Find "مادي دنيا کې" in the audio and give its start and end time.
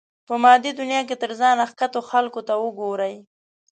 0.43-1.15